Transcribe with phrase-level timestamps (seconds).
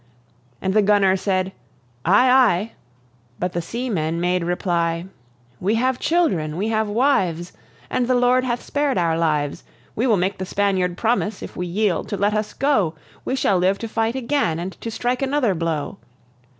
[0.63, 1.51] And the gunner said.
[2.05, 2.71] "Ay, ay,"
[3.37, 5.05] but the seamen made reply:
[5.59, 7.51] "We have children, we have wives,
[7.87, 9.63] And the Lord hath spared our lives.
[9.95, 12.95] We will make the Spaniard promise, if we yield, to let us go;
[13.25, 15.99] We shall live to fight again, and to strike another blow."